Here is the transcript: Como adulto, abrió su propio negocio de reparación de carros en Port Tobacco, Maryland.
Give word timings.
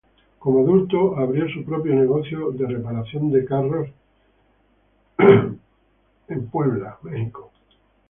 Como 0.39 0.61
adulto, 0.61 1.15
abrió 1.15 1.47
su 1.47 1.63
propio 1.63 1.93
negocio 1.93 2.49
de 2.49 2.65
reparación 2.65 3.29
de 3.31 3.45
carros 3.45 3.87
en 5.19 6.47
Port 6.49 6.75
Tobacco, 6.79 6.99
Maryland. 7.11 7.33